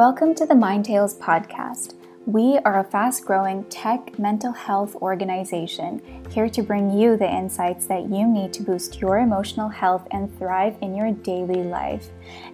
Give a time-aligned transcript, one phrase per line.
[0.00, 1.92] Welcome to the Mind Tales podcast.
[2.24, 6.00] We are a fast growing tech mental health organization
[6.30, 10.34] here to bring you the insights that you need to boost your emotional health and
[10.38, 12.08] thrive in your daily life.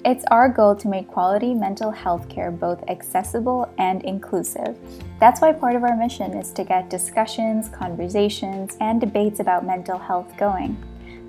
[0.04, 4.76] It's our goal to make quality mental health care both accessible and inclusive.
[5.20, 9.98] That's why part of our mission is to get discussions, conversations, and debates about mental
[9.98, 10.76] health going.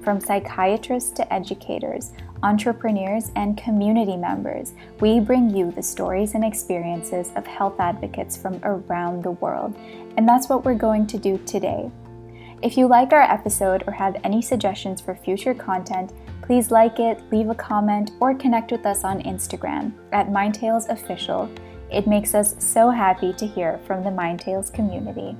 [0.02, 2.14] From psychiatrists to educators,
[2.44, 8.60] entrepreneurs, and community members, we bring you the stories and experiences of health advocates from
[8.64, 9.76] around the world.
[10.18, 11.92] And that's what we're going to do today.
[12.62, 17.22] If you like our episode or have any suggestions for future content, please like it,
[17.32, 21.50] leave a comment, or connect with us on Instagram at MindTales Official.
[21.92, 25.38] It makes us so happy to hear from the MindTales community.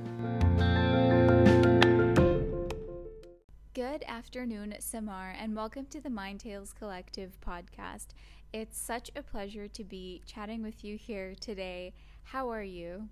[4.18, 8.08] Afternoon, Samar, and welcome to the Mind Tales Collective podcast.
[8.52, 11.92] It's such a pleasure to be chatting with you here today.
[12.24, 13.08] How are you?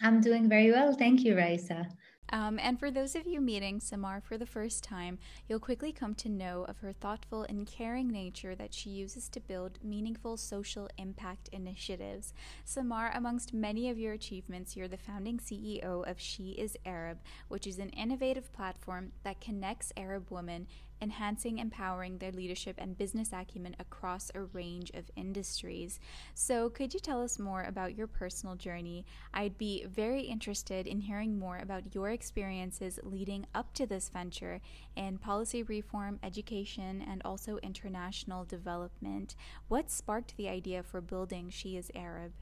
[0.00, 0.94] I'm doing very well.
[0.94, 1.88] Thank you, Raisa.
[2.30, 6.14] Um, and for those of you meeting Samar for the first time, you'll quickly come
[6.16, 10.88] to know of her thoughtful and caring nature that she uses to build meaningful social
[10.96, 12.32] impact initiatives.
[12.64, 17.66] Samar, amongst many of your achievements, you're the founding CEO of She is Arab, which
[17.66, 20.66] is an innovative platform that connects Arab women
[21.00, 26.00] enhancing, empowering their leadership and business acumen across a range of industries.
[26.34, 29.04] So, could you tell us more about your personal journey?
[29.32, 34.60] I'd be very interested in hearing more about your experiences leading up to this venture
[34.96, 39.34] in policy reform, education, and also international development.
[39.68, 42.32] What sparked the idea for building She is Arab?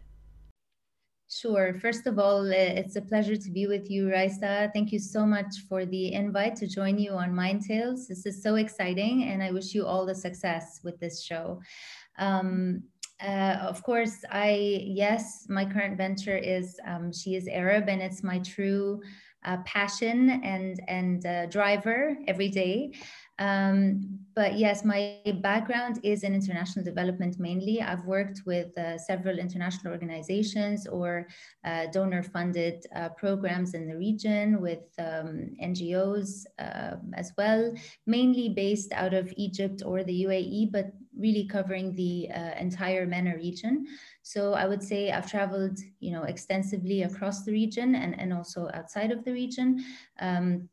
[1.35, 1.73] Sure.
[1.81, 4.71] First of all, it's a pleasure to be with you, Raisa.
[4.75, 8.07] Thank you so much for the invite to join you on Mind Tales.
[8.07, 11.63] This is so exciting, and I wish you all the success with this show.
[12.19, 12.83] Um,
[13.19, 18.23] uh, of course, I yes, my current venture is um, she is Arab, and it's
[18.23, 19.01] my true
[19.45, 22.93] uh, passion and and uh, driver every day.
[23.43, 27.83] Um, but yes, my background is in international development mainly.
[27.83, 31.27] I've worked with uh, several international organizations or
[31.65, 37.75] uh, donor funded uh, programs in the region with um, NGOs um, as well,
[38.07, 43.35] mainly based out of Egypt or the UAE, but really covering the uh, entire MENA
[43.37, 43.87] region.
[44.23, 48.71] So I would say I've traveled, you know, extensively across the region and, and also
[48.73, 49.85] outside of the region.
[50.21, 50.69] Um,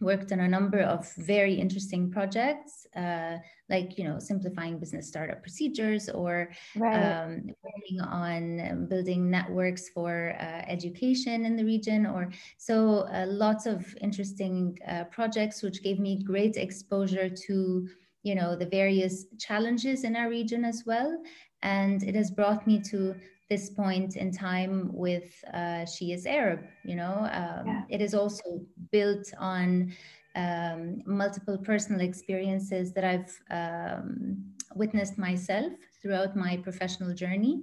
[0.00, 3.36] worked on a number of very interesting projects, uh,
[3.68, 6.96] like you know simplifying business startup procedures or right.
[6.96, 12.06] um, working on building networks for uh, education in the region.
[12.06, 17.88] Or so uh, lots of interesting uh, projects, which gave me great exposure to
[18.22, 21.22] you know the various challenges in our region as well,
[21.62, 23.14] and it has brought me to
[23.48, 26.60] this point in time with uh, She is Arab.
[26.84, 27.82] You know, um, yeah.
[27.88, 28.60] it is also
[28.92, 29.92] built on
[30.36, 34.44] um, multiple personal experiences that I've um,
[34.74, 37.62] witnessed myself throughout my professional journey,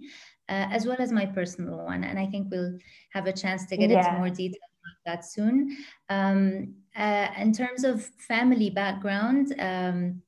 [0.50, 2.04] uh, as well as my personal one.
[2.04, 2.78] And I think we'll
[3.12, 4.00] have a chance to get yeah.
[4.00, 5.78] into more detail about that soon.
[6.10, 10.22] Um, uh, in terms of family background, um,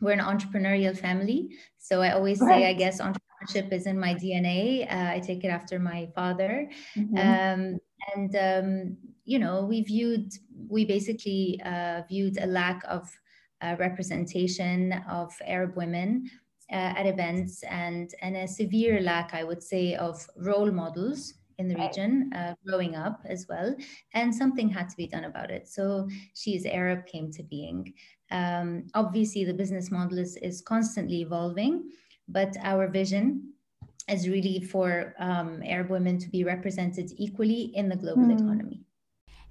[0.00, 1.50] we're an entrepreneurial family.
[1.78, 2.60] So I always right.
[2.60, 4.90] say, I guess, entrepreneurship is in my DNA.
[4.90, 6.68] Uh, I take it after my father.
[6.96, 7.16] Mm-hmm.
[7.16, 7.78] Um,
[8.14, 10.32] and, um, you know, we viewed,
[10.68, 13.10] we basically uh, viewed a lack of
[13.62, 16.30] uh, representation of Arab women
[16.70, 21.68] uh, at events and, and a severe lack, I would say, of role models in
[21.68, 23.74] the region uh, growing up as well.
[24.12, 25.68] And something had to be done about it.
[25.68, 27.94] So She is Arab came to being.
[28.34, 31.88] Um, obviously, the business model is, is constantly evolving,
[32.28, 33.52] but our vision
[34.10, 38.34] is really for um, Arab women to be represented equally in the global mm.
[38.34, 38.80] economy.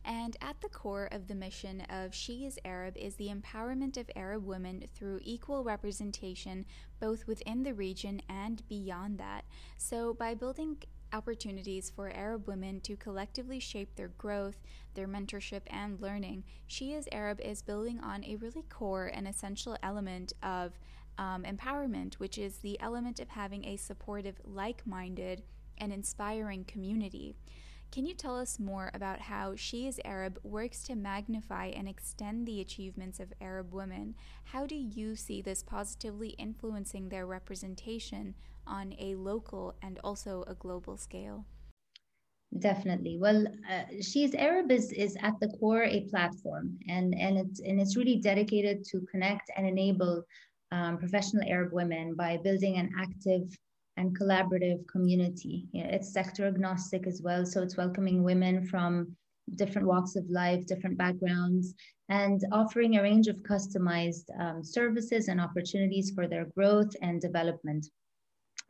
[0.06, 4.12] And at the core of the mission of She is Arab is the empowerment of
[4.18, 6.66] Arab women through equal representation
[7.00, 9.46] both within the region and beyond that.
[9.78, 14.58] So, by building opportunities for Arab women to collectively shape their growth,
[14.96, 19.78] their mentorship, and learning, She is Arab is building on a really core and essential
[19.84, 20.78] element of
[21.18, 25.44] um, empowerment, which is the element of having a supportive, like minded,
[25.78, 27.36] and inspiring community.
[27.94, 32.48] Can you tell us more about how She is Arab works to magnify and extend
[32.48, 34.16] the achievements of Arab women?
[34.46, 38.34] How do you see this positively influencing their representation
[38.66, 41.46] on a local and also a global scale?
[42.58, 43.20] Definitely.
[43.22, 47.60] Well, uh, She is Arab is, is at the core a platform, and and it's
[47.60, 50.24] and it's really dedicated to connect and enable
[50.72, 53.56] um, professional Arab women by building an active
[53.98, 55.68] and collaborative community.
[55.74, 59.16] it's sector agnostic as well, so it's welcoming women from
[59.56, 61.74] different walks of life, different backgrounds,
[62.10, 67.86] and offering a range of customized um, services and opportunities for their growth and development.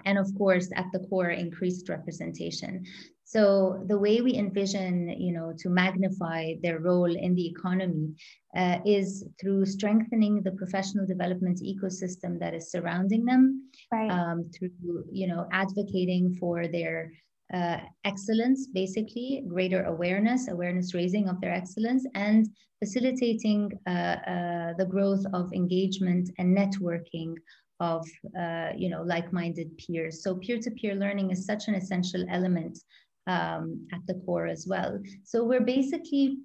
[0.05, 2.83] And of course, at the core, increased representation.
[3.25, 8.13] So the way we envision, you know, to magnify their role in the economy
[8.55, 14.11] uh, is through strengthening the professional development ecosystem that is surrounding them, right.
[14.11, 17.11] um, through, you know, advocating for their
[17.53, 22.47] uh, excellence, basically greater awareness, awareness raising of their excellence, and
[22.79, 27.35] facilitating uh, uh, the growth of engagement and networking
[27.79, 28.07] of
[28.39, 30.23] uh, you know like-minded peers.
[30.23, 32.79] So peer-to-peer learning is such an essential element
[33.27, 34.99] um, at the core as well.
[35.23, 36.37] So we're basically,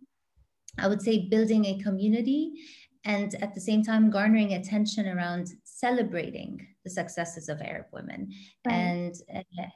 [0.79, 2.53] I would say, building a community
[3.05, 8.31] and at the same time garnering attention around celebrating the successes of Arab women.
[8.67, 8.75] Right.
[8.75, 9.15] And,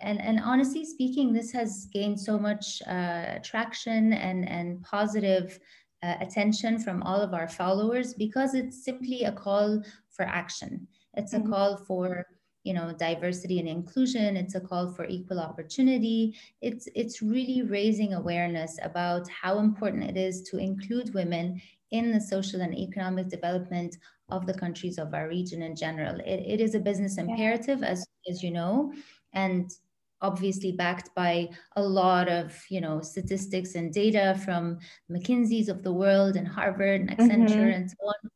[0.01, 5.59] and, and honestly speaking, this has gained so much uh, traction and, and positive
[6.03, 10.87] uh, attention from all of our followers because it's simply a call for action.
[11.15, 11.47] It's mm-hmm.
[11.47, 12.27] a call for
[12.65, 14.37] you know diversity and inclusion.
[14.37, 16.37] It's a call for equal opportunity.
[16.61, 21.61] It's it's really raising awareness about how important it is to include women
[21.91, 23.97] in the social and economic development
[24.31, 26.19] of the countries of our region in general.
[26.21, 28.93] It, it is a business imperative as as you know
[29.33, 29.71] and
[30.21, 34.79] obviously backed by a lot of you know statistics and data from
[35.11, 37.83] mckinsey's of the world and harvard and accenture mm-hmm.
[37.83, 38.31] and so on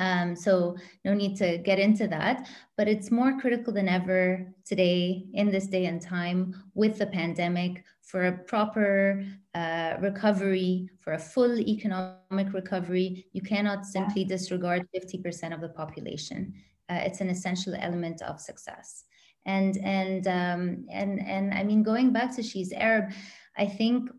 [0.00, 2.48] um, so no need to get into that,
[2.78, 7.84] but it's more critical than ever today in this day and time with the pandemic
[8.00, 9.22] for a proper
[9.54, 13.26] uh, recovery, for a full economic recovery.
[13.32, 16.54] You cannot simply disregard 50% of the population.
[16.88, 19.04] Uh, it's an essential element of success.
[19.44, 23.12] And and um, and and I mean, going back to she's Arab,
[23.56, 24.10] I think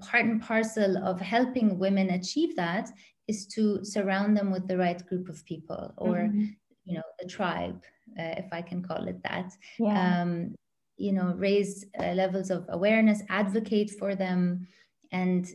[0.00, 2.90] part and parcel of helping women achieve that
[3.30, 6.46] is to surround them with the right group of people or mm-hmm.
[6.84, 7.80] you know the tribe
[8.18, 9.48] uh, if i can call it that
[9.78, 10.22] yeah.
[10.22, 10.32] um,
[10.96, 14.66] you know raise uh, levels of awareness advocate for them
[15.12, 15.48] and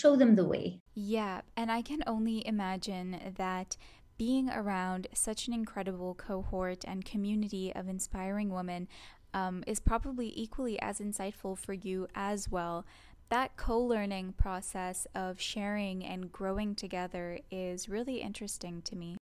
[0.00, 3.76] show them the way yeah and i can only imagine that
[4.18, 8.86] being around such an incredible cohort and community of inspiring women
[9.34, 12.84] um, is probably equally as insightful for you as well
[13.32, 19.16] that co learning process of sharing and growing together is really interesting to me.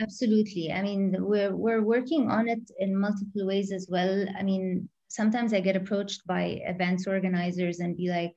[0.00, 0.70] Absolutely.
[0.72, 4.24] I mean, we're, we're working on it in multiple ways as well.
[4.38, 8.32] I mean, sometimes I get approached by events organizers and be like,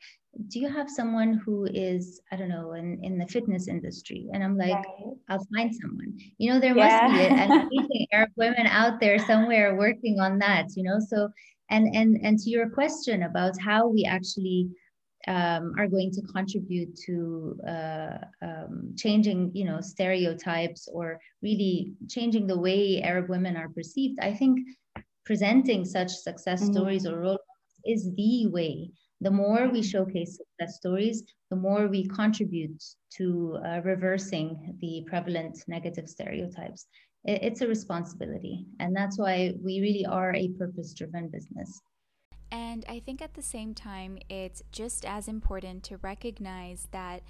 [0.47, 4.27] do you have someone who is, I don't know, in, in the fitness industry?
[4.33, 5.13] And I'm like, right.
[5.29, 6.17] I'll find someone.
[6.39, 7.45] You know, there yeah.
[7.47, 10.97] must be an Arab women out there somewhere working on that, you know?
[10.99, 11.29] So,
[11.69, 14.71] and, and, and to your question about how we actually
[15.27, 22.47] um, are going to contribute to uh, um, changing, you know, stereotypes or really changing
[22.47, 24.19] the way Arab women are perceived.
[24.21, 24.59] I think
[25.25, 26.73] presenting such success mm-hmm.
[26.73, 28.91] stories or role models is the way.
[29.21, 32.83] The more we showcase success stories, the more we contribute
[33.17, 36.87] to uh, reversing the prevalent negative stereotypes.
[37.23, 41.79] It's a responsibility, and that's why we really are a purpose-driven business.
[42.71, 47.21] And I think at the same time, it's just as important to recognize that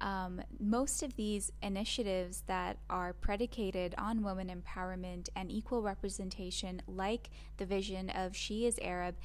[0.00, 7.30] um, most of these initiatives that are predicated on women empowerment and equal representation, like
[7.56, 9.16] the vision of She is Arab,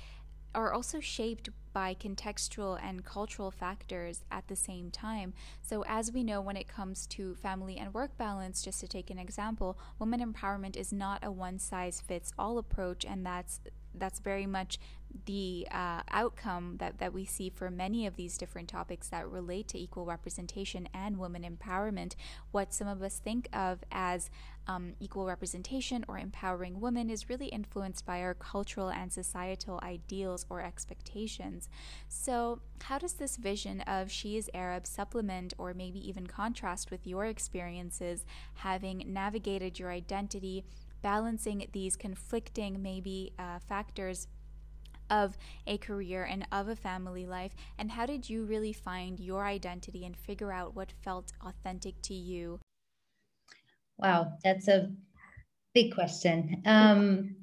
[0.56, 5.32] are also shaped by contextual and cultural factors at the same time.
[5.62, 9.12] So, as we know, when it comes to family and work balance, just to take
[9.12, 13.60] an example, women empowerment is not a one size fits all approach, and that's
[13.94, 14.80] that's very much
[15.26, 19.68] the uh, outcome that, that we see for many of these different topics that relate
[19.70, 22.16] to equal representation and women empowerment.
[22.52, 24.30] What some of us think of as
[24.68, 30.46] um, equal representation or empowering women is really influenced by our cultural and societal ideals
[30.50, 31.68] or expectations.
[32.08, 37.08] So, how does this vision of She is Arab supplement or maybe even contrast with
[37.08, 38.26] your experiences
[38.56, 40.64] having navigated your identity?
[41.02, 44.28] Balancing these conflicting, maybe, uh, factors
[45.12, 45.38] of
[45.68, 47.54] a career and of a family life?
[47.78, 52.16] And how did you really find your identity and figure out what felt authentic to
[52.16, 52.60] you?
[54.00, 54.90] Wow, that's a
[55.76, 56.64] big question.
[56.66, 57.36] Um,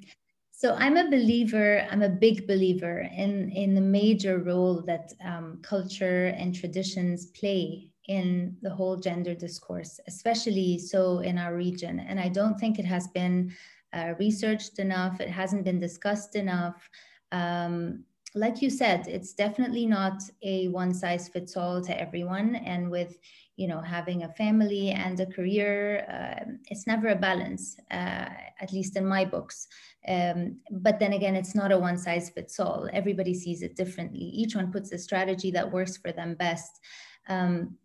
[0.51, 5.59] so I'm a believer, I'm a big believer in, in the major role that um,
[5.61, 12.01] culture and traditions play in the whole gender discourse, especially so in our region.
[12.01, 13.53] And I don't think it has been
[13.93, 16.89] uh, researched enough, it hasn't been discussed enough.
[17.31, 18.03] Um,
[18.35, 22.55] like you said, it's definitely not a one size fits all to everyone.
[22.55, 23.17] And with,
[23.55, 28.29] you know, having a family and a career, uh, it's never a balance, uh,
[28.61, 29.67] at least in my books.
[30.07, 32.87] Um, but then again, it's not a one size fits all.
[32.93, 34.19] Everybody sees it differently.
[34.19, 36.79] Each one puts a strategy that works for them best.
[37.27, 37.77] Um,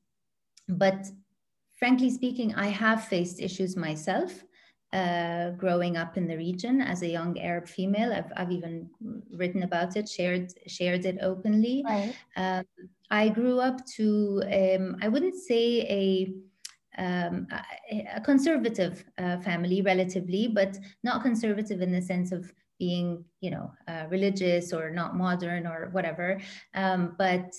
[0.68, 1.06] but
[1.78, 4.44] frankly speaking, I have faced issues myself
[4.94, 8.12] uh, growing up in the region as a young Arab female.
[8.12, 8.88] I've, I've even
[9.32, 11.82] written about it, shared shared it openly.
[11.84, 12.14] Right.
[12.36, 12.64] Um,
[13.10, 15.64] I grew up to um, I wouldn't say
[16.00, 16.32] a
[16.96, 17.48] um,
[17.90, 23.72] a conservative uh, family relatively, but not conservative in the sense of being, you know,
[23.88, 26.40] uh, religious or not modern or whatever,
[26.74, 27.52] um, but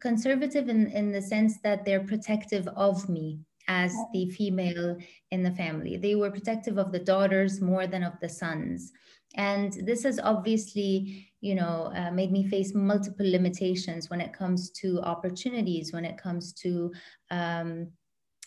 [0.00, 3.38] conservative in, in the sense that they're protective of me
[3.68, 4.96] as the female
[5.30, 5.96] in the family.
[5.96, 8.92] They were protective of the daughters more than of the sons.
[9.34, 14.70] And this has obviously, you know, uh, made me face multiple limitations when it comes
[14.70, 16.92] to opportunities, when it comes to,
[17.30, 17.88] um,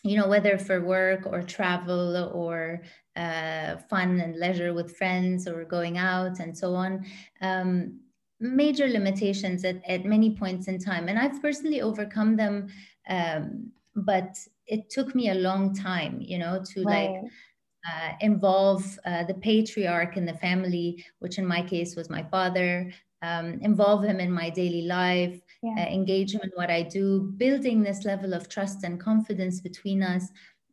[0.04, 2.84] you know, whether for work or travel or
[3.16, 7.04] uh, fun and leisure with friends or going out and so on.
[7.42, 8.00] Um,
[8.40, 11.08] major limitations at, at many points in time.
[11.08, 12.68] And I've personally overcome them.
[13.10, 17.12] Um, but it took me a long time, you know, to right.
[17.12, 17.32] like
[17.88, 22.92] uh, involve uh, the patriarch in the family, which in my case was my father,
[23.22, 25.76] um, involve him in my daily life, yeah.
[25.80, 30.04] uh, engage him in what I do, building this level of trust and confidence between
[30.04, 30.30] us,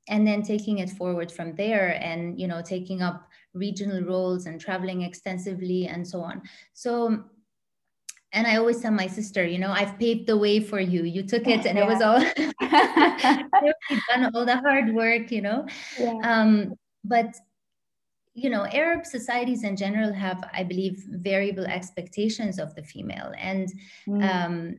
[0.09, 4.61] and then taking it forward from there and, you know, taking up regional roles and
[4.61, 6.43] traveling extensively and so on.
[6.73, 7.25] So
[8.33, 11.05] and I always tell my sister, you know, I've paved the way for you.
[11.05, 11.85] You took it, and yeah.
[11.85, 12.21] it was all
[14.09, 15.67] done all the hard work, you know.
[15.99, 16.19] Yeah.
[16.23, 16.75] Um,
[17.05, 17.35] but
[18.35, 23.71] you know, Arab societies in general have, I believe, variable expectations of the female and
[24.09, 24.23] mm.
[24.25, 24.79] um,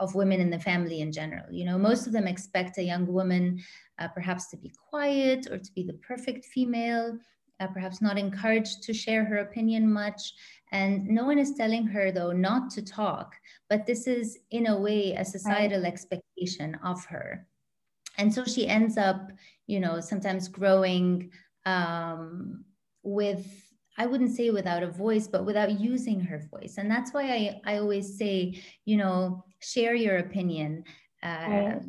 [0.00, 1.44] of women in the family in general.
[1.50, 3.60] You know, most of them expect a young woman
[3.98, 7.18] uh, perhaps to be quiet or to be the perfect female,
[7.62, 10.34] uh, perhaps not encouraged to share her opinion much.
[10.72, 13.34] And no one is telling her, though, not to talk,
[13.68, 15.92] but this is, in a way, a societal right.
[15.92, 17.46] expectation of her.
[18.18, 19.30] And so she ends up,
[19.66, 21.30] you know, sometimes growing
[21.66, 22.64] um,
[23.02, 23.46] with,
[23.98, 26.76] I wouldn't say without a voice, but without using her voice.
[26.78, 30.84] And that's why I, I always say, you know, share your opinion.
[31.22, 31.82] Uh, right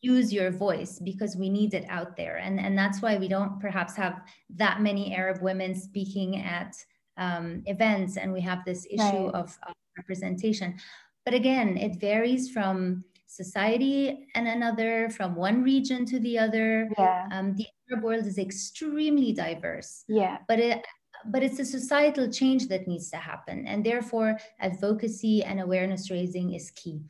[0.00, 2.36] use your voice because we need it out there.
[2.36, 4.22] And and that's why we don't perhaps have
[4.56, 6.74] that many arab women speaking at
[7.16, 9.34] um, events and we have this issue right.
[9.34, 10.76] of, of, representation.
[11.24, 16.88] But again it varies from society and another from one region to the other.
[16.96, 17.28] Yeah.
[17.32, 20.04] um, the arab world is extremely diverse.
[20.08, 20.38] Yeah.
[20.46, 20.86] But it
[21.26, 23.66] but it's a societal change that needs to happen.
[23.66, 27.02] And therefore advocacy and awareness raising is key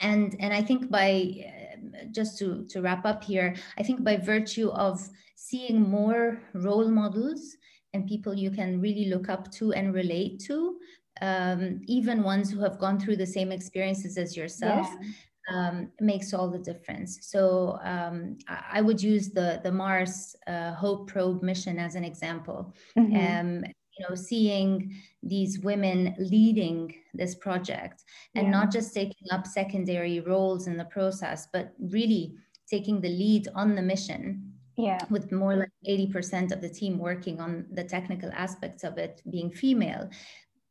[0.00, 4.16] and and i think by uh, just to to wrap up here i think by
[4.16, 5.00] virtue of
[5.34, 7.56] seeing more role models
[7.92, 10.76] and people you can really look up to and relate to,
[11.22, 14.88] um, even ones who have gone through the same experiences as yourself.
[15.00, 15.08] Yeah.
[15.48, 17.18] Um, makes all the difference.
[17.22, 22.72] So um, I would use the the Mars uh, Hope probe mission as an example.
[22.96, 23.64] Mm-hmm.
[23.64, 23.64] Um,
[24.00, 28.04] you know, seeing these women leading this project
[28.34, 28.50] and yeah.
[28.50, 32.34] not just taking up secondary roles in the process, but really
[32.68, 34.98] taking the lead on the mission yeah.
[35.10, 39.50] with more like 80% of the team working on the technical aspects of it being
[39.50, 40.08] female.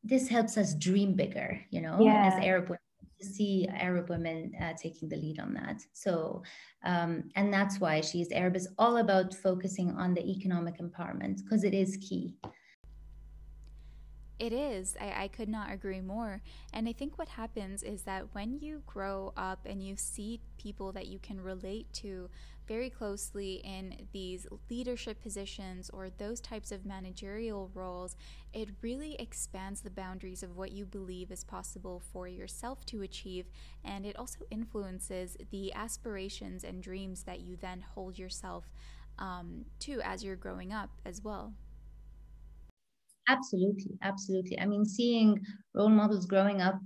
[0.04, 2.32] This helps us dream bigger you know yeah.
[2.34, 2.80] as arab women
[3.20, 5.82] to see arab women uh, taking the lead on that.
[5.92, 6.42] So
[6.86, 8.56] um, and that's why she's arab.
[8.56, 12.36] Is all about focusing on the economic empowerment because it is key
[14.40, 14.96] it is.
[15.00, 16.42] I, I could not agree more.
[16.74, 20.92] And I think what happens is that when you grow up and you see people
[20.94, 22.30] that you can relate to
[22.68, 28.16] very closely in these leadership positions or those types of managerial roles,
[28.54, 33.46] it really expands the boundaries of what you believe is possible for yourself to achieve.
[33.84, 38.72] And it also influences the aspirations and dreams that you then hold yourself
[39.18, 41.54] um, to as you're growing up as well.
[43.30, 44.60] Absolutely, absolutely.
[44.60, 45.40] I mean, seeing
[45.74, 46.80] role models growing up,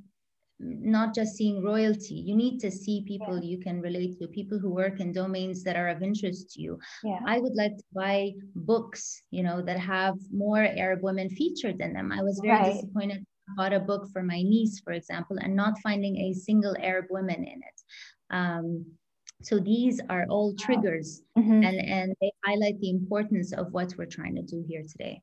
[0.59, 3.50] not just seeing royalty, you need to see people yeah.
[3.50, 6.79] you can relate to, people who work in domains that are of interest to you.
[7.03, 7.19] Yeah.
[7.25, 11.93] I would like to buy books, you know, that have more Arab women featured in
[11.93, 12.12] them.
[12.12, 12.73] I was very right.
[12.73, 13.25] disappointed.
[13.57, 17.43] Bought a book for my niece, for example, and not finding a single Arab woman
[17.43, 17.81] in it.
[18.29, 18.85] Um,
[19.41, 21.63] so these are all triggers mm-hmm.
[21.63, 25.21] and, and they highlight the importance of what we're trying to do here today.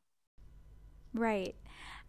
[1.14, 1.56] Right.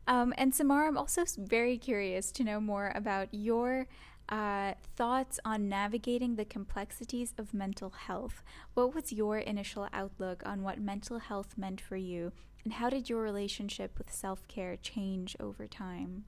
[0.08, 3.88] Um, and Samar, I'm also very curious to know more about your
[4.30, 8.44] uh, thoughts on navigating the complexities of mental health.
[8.74, 12.32] What was your initial outlook on what mental health meant for you,
[12.64, 16.26] and how did your relationship with self care change over time?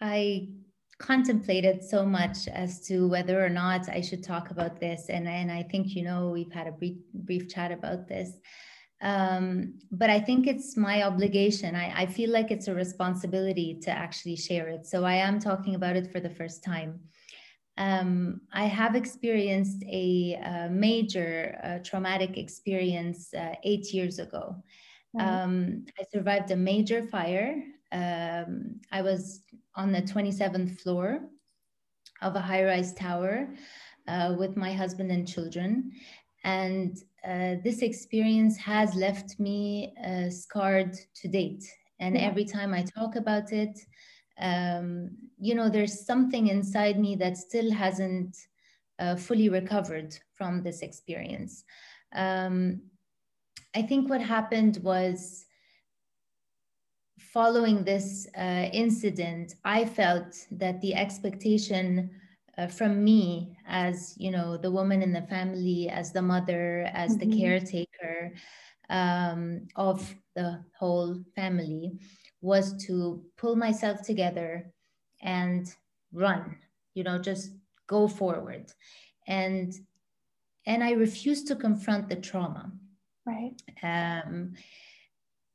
[0.00, 0.48] I
[0.98, 5.52] contemplated so much as to whether or not I should talk about this, and and
[5.52, 8.32] I think you know we've had a brief brief chat about this.
[9.02, 11.74] Um, but I think it's my obligation.
[11.74, 14.86] I, I feel like it's a responsibility to actually share it.
[14.86, 17.00] So I am talking about it for the first time.
[17.78, 24.62] Um, I have experienced a, a major uh, traumatic experience uh, eight years ago.
[25.18, 27.62] Um, I survived a major fire.
[27.90, 29.42] Um, I was
[29.74, 31.20] on the 27th floor
[32.22, 33.48] of a high rise tower
[34.06, 35.92] uh, with my husband and children.
[36.44, 36.96] And
[37.26, 41.64] uh, this experience has left me uh, scarred to date.
[41.98, 42.22] And yeah.
[42.22, 43.78] every time I talk about it,
[44.40, 48.36] um, you know, there's something inside me that still hasn't
[48.98, 51.64] uh, fully recovered from this experience.
[52.14, 52.80] Um,
[53.74, 55.44] I think what happened was
[57.18, 62.10] following this uh, incident, I felt that the expectation
[62.60, 67.16] uh, from me as you know the woman in the family as the mother as
[67.16, 67.30] mm-hmm.
[67.30, 68.32] the caretaker
[68.90, 71.92] um, of the whole family
[72.40, 74.72] was to pull myself together
[75.22, 75.74] and
[76.12, 76.56] run
[76.94, 77.52] you know just
[77.90, 78.72] go forward.
[79.26, 79.74] And
[80.66, 82.70] and i refused to confront the trauma.
[83.26, 83.56] Right.
[83.82, 84.54] Um,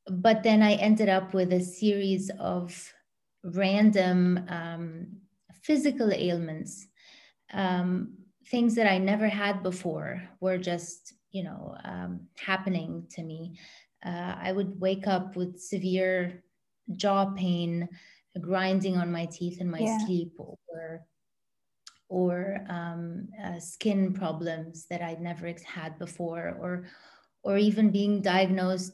[0.09, 2.93] but then i ended up with a series of
[3.43, 5.07] random um,
[5.61, 6.87] physical ailments,
[7.55, 8.09] um,
[8.51, 13.57] things that I never had before were just, you know, um, happening to me.
[14.05, 16.43] Uh, I would wake up with severe
[16.91, 17.89] jaw pain,
[18.39, 20.05] grinding on my teeth in my yeah.
[20.05, 21.01] sleep, or
[22.07, 26.85] or um, uh, skin problems that I'd never had before, or
[27.41, 28.93] or even being diagnosed.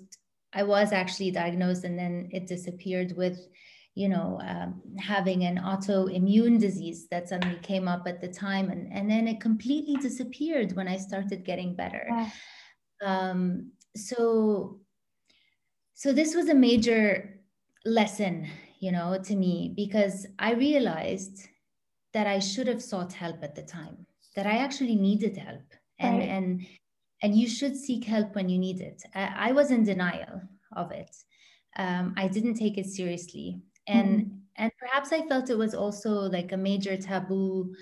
[0.53, 3.39] I was actually diagnosed, and then it disappeared with
[3.93, 8.69] you know, um, having an autoimmune disease that suddenly came up at the time.
[8.69, 12.07] And, and then it completely disappeared when I started getting better.
[12.09, 12.29] Yeah.
[13.03, 14.79] Um, so,
[15.93, 17.41] so this was a major
[17.85, 18.47] lesson,
[18.79, 21.47] you know, to me, because I realized
[22.13, 25.63] that I should have sought help at the time, that I actually needed help.
[25.99, 26.29] And, right.
[26.29, 26.65] and,
[27.21, 29.03] and you should seek help when you need it.
[29.13, 30.41] I, I was in denial
[30.75, 31.13] of it.
[31.75, 34.35] Um, I didn't take it seriously and mm-hmm.
[34.57, 37.73] and perhaps i felt it was also like a major taboo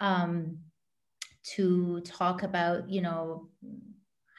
[0.00, 0.56] um
[1.42, 3.48] to talk about you know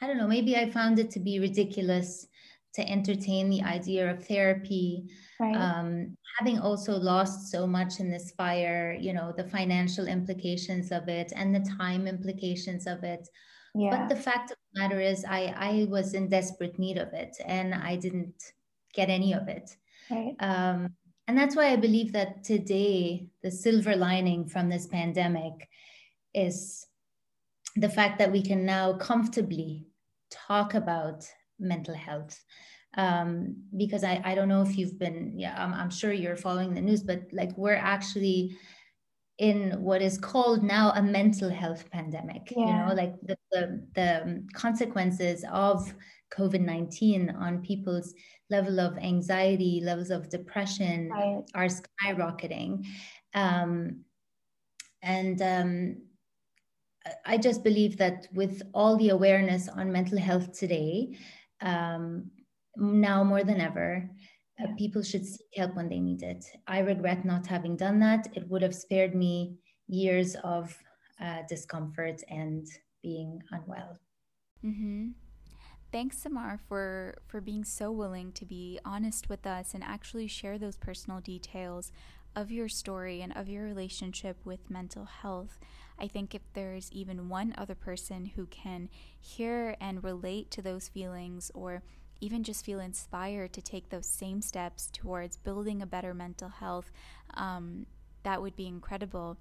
[0.00, 2.26] i don't know maybe i found it to be ridiculous
[2.74, 5.08] to entertain the idea of therapy
[5.40, 5.56] right.
[5.56, 11.08] um, having also lost so much in this fire you know the financial implications of
[11.08, 13.26] it and the time implications of it
[13.74, 13.90] yeah.
[13.90, 17.34] but the fact of the matter is i i was in desperate need of it
[17.46, 18.52] and i didn't
[18.92, 19.76] get any of it
[20.10, 20.34] right.
[20.40, 20.94] um,
[21.28, 25.68] and that's why I believe that today, the silver lining from this pandemic
[26.34, 26.86] is
[27.74, 29.86] the fact that we can now comfortably
[30.30, 31.26] talk about
[31.58, 32.42] mental health.
[32.96, 36.72] Um, because I, I don't know if you've been, yeah, I'm, I'm sure you're following
[36.72, 38.56] the news, but like we're actually
[39.38, 42.58] in what is called now a mental health pandemic yeah.
[42.58, 45.92] you know like the, the, the consequences of
[46.30, 48.14] covid-19 on people's
[48.50, 51.42] level of anxiety, levels of depression right.
[51.54, 52.84] are skyrocketing.
[53.34, 54.04] Um,
[55.02, 55.96] and um,
[57.24, 61.16] I just believe that with all the awareness on mental health today,
[61.60, 62.30] um,
[62.76, 64.08] now more than ever,
[64.62, 66.44] uh, people should seek help when they need it.
[66.66, 68.28] I regret not having done that.
[68.34, 70.76] It would have spared me years of
[71.20, 72.66] uh, discomfort and
[73.02, 73.98] being unwell.
[74.64, 75.08] Mm-hmm.
[75.92, 80.58] Thanks, Samar, for, for being so willing to be honest with us and actually share
[80.58, 81.92] those personal details
[82.34, 85.58] of your story and of your relationship with mental health.
[85.98, 90.88] I think if there's even one other person who can hear and relate to those
[90.88, 91.82] feelings or
[92.20, 96.90] even just feel inspired to take those same steps towards building a better mental health,
[97.34, 97.86] um,
[98.22, 99.36] that would be incredible.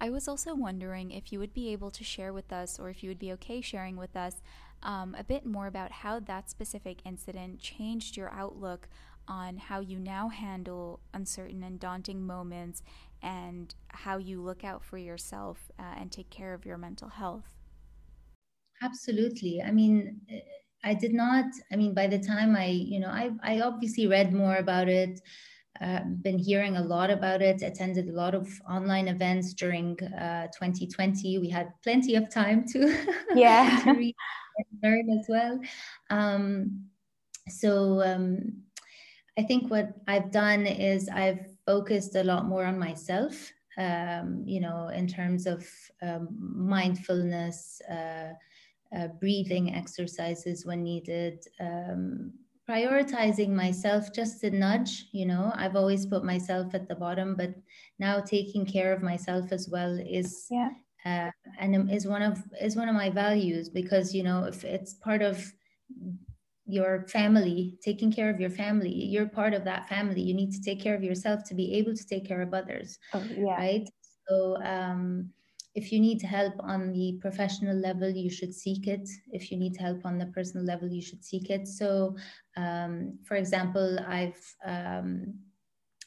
[0.00, 3.02] I was also wondering if you would be able to share with us, or if
[3.02, 4.42] you would be okay sharing with us,
[4.82, 8.88] um, a bit more about how that specific incident changed your outlook
[9.26, 12.82] on how you now handle uncertain and daunting moments
[13.22, 17.54] and how you look out for yourself uh, and take care of your mental health.
[18.82, 19.62] Absolutely.
[19.62, 20.20] I mean,
[20.84, 21.46] I did not.
[21.72, 25.20] I mean, by the time I, you know, I I obviously read more about it.
[25.80, 27.62] Uh, been hearing a lot about it.
[27.62, 31.38] Attended a lot of online events during uh, 2020.
[31.38, 32.94] We had plenty of time to
[33.34, 34.14] yeah to read
[34.58, 35.58] and learn as well.
[36.10, 36.84] Um,
[37.48, 38.62] so um,
[39.38, 43.50] I think what I've done is I've focused a lot more on myself.
[43.76, 45.66] Um, you know, in terms of
[46.00, 47.80] um, mindfulness.
[47.90, 48.34] Uh,
[48.96, 52.32] uh, breathing exercises when needed, um,
[52.68, 55.06] prioritizing myself just a nudge.
[55.12, 57.54] You know, I've always put myself at the bottom, but
[57.98, 60.70] now taking care of myself as well is yeah.
[61.04, 64.94] Uh, and is one of is one of my values because you know if it's
[64.94, 65.52] part of
[66.64, 70.62] your family taking care of your family you're part of that family you need to
[70.62, 73.54] take care of yourself to be able to take care of others oh, yeah.
[73.54, 73.86] right
[74.26, 75.28] so um
[75.74, 79.08] if you need help on the professional level, you should seek it.
[79.32, 81.66] If you need help on the personal level, you should seek it.
[81.66, 82.16] So,
[82.56, 85.34] um, for example, I've um,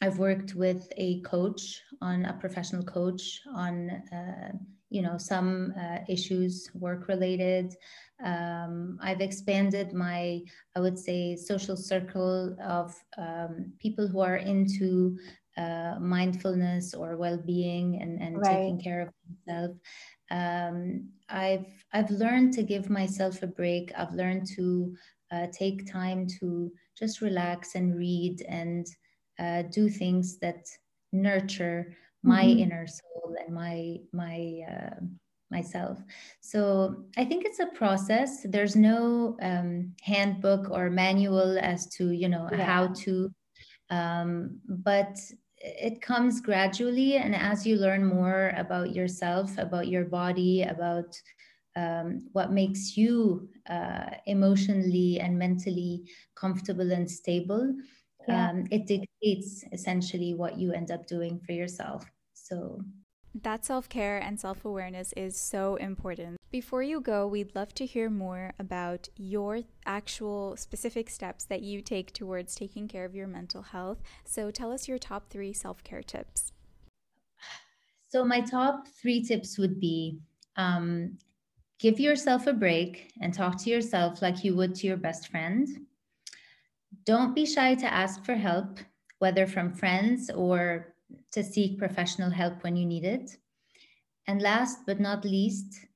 [0.02, 4.52] I've worked with a coach on a professional coach on uh,
[4.90, 7.74] you know some uh, issues work related.
[8.24, 10.42] Um, I've expanded my
[10.76, 15.18] I would say social circle of um, people who are into
[15.58, 18.56] uh, mindfulness or well-being and, and right.
[18.56, 19.10] taking care of
[19.46, 19.72] myself
[20.32, 24.96] um, i've i've learned to give myself a break i've learned to
[25.32, 28.88] uh, take time to just relax and read and
[29.40, 30.66] uh, do things that
[31.12, 32.60] nurture my mm-hmm.
[32.60, 35.00] inner soul and my my uh,
[35.50, 35.98] myself
[36.42, 42.28] so i think it's a process there's no um, handbook or manual as to you
[42.28, 42.66] know yeah.
[42.66, 43.32] how to
[43.90, 45.18] um, but
[45.60, 51.20] it comes gradually and as you learn more about yourself about your body about
[51.76, 56.04] um, what makes you uh, emotionally and mentally
[56.36, 57.76] comfortable and stable
[58.28, 58.50] yeah.
[58.50, 62.82] um, it dictates essentially what you end up doing for yourself so
[63.44, 66.37] that self care and self awareness is so important.
[66.50, 71.82] Before you go, we'd love to hear more about your actual specific steps that you
[71.82, 74.02] take towards taking care of your mental health.
[74.24, 76.54] So tell us your top three self care tips.
[78.08, 80.20] So, my top three tips would be
[80.56, 81.18] um,
[81.80, 85.68] give yourself a break and talk to yourself like you would to your best friend.
[87.06, 88.80] Don't be shy to ask for help,
[89.20, 90.96] whether from friends or
[91.32, 93.38] to seek professional help when you need it.
[94.28, 95.87] And last but not least,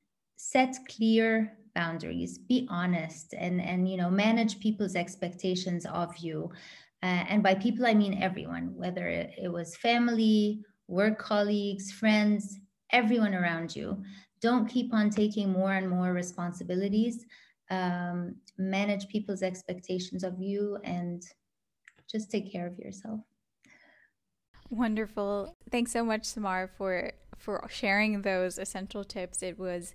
[0.42, 6.50] set clear boundaries be honest and and you know manage people's expectations of you
[7.04, 12.58] uh, and by people i mean everyone whether it, it was family work colleagues friends
[12.92, 14.02] everyone around you
[14.42, 17.24] don't keep on taking more and more responsibilities
[17.70, 21.22] um, manage people's expectations of you and
[22.12, 23.20] just take care of yourself
[24.70, 25.54] Wonderful.
[25.70, 29.44] Thanks so much, Samar, for for sharing those essential tips.
[29.44, 29.94] It was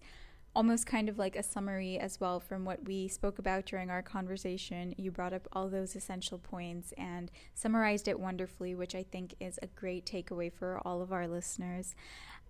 [0.57, 4.01] almost kind of like a summary as well from what we spoke about during our
[4.01, 4.95] conversation.
[4.97, 9.59] You brought up all those essential points and summarized it wonderfully, which I think is
[9.61, 11.95] a great takeaway for all of our listeners.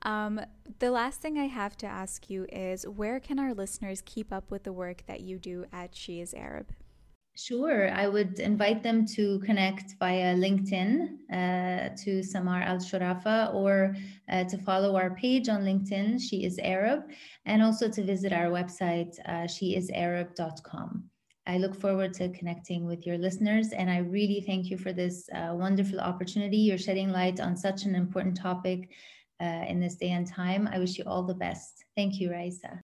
[0.03, 0.41] Um,
[0.79, 4.53] the last thing I have to ask you is where can our listeners keep up
[4.53, 6.69] with the work that you do at She is Arab?
[7.37, 13.95] Sure, I would invite them to connect via LinkedIn uh, to Samar Alshorafa or
[14.31, 17.11] uh, to follow our page on LinkedIn, She is Arab,
[17.45, 21.05] and also to visit our website, uh, sheisarab.com.
[21.47, 25.29] I look forward to connecting with your listeners, and I really thank you for this
[25.35, 26.57] uh, wonderful opportunity.
[26.57, 28.89] You're shedding light on such an important topic
[29.43, 30.69] uh, in this day and time.
[30.73, 31.85] I wish you all the best.
[31.97, 32.81] Thank you, Raisa.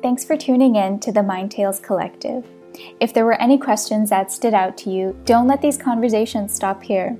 [0.00, 2.46] Thanks for tuning in to the Mind Tales Collective.
[3.00, 6.82] If there were any questions that stood out to you, don't let these conversations stop
[6.82, 7.16] here.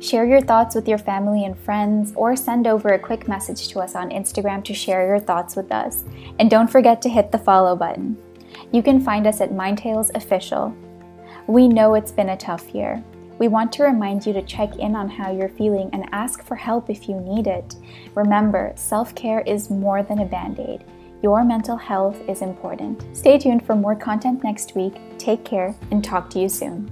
[0.00, 3.80] Share your thoughts with your family and friends, or send over a quick message to
[3.80, 6.04] us on Instagram to share your thoughts with us.
[6.38, 8.16] And don't forget to hit the follow button.
[8.72, 10.74] You can find us at Mindtales Official.
[11.46, 13.02] We know it's been a tough year.
[13.38, 16.54] We want to remind you to check in on how you're feeling and ask for
[16.54, 17.74] help if you need it.
[18.14, 20.84] Remember, self care is more than a band aid.
[21.22, 23.04] Your mental health is important.
[23.16, 24.94] Stay tuned for more content next week.
[25.18, 26.90] Take care and talk to you soon.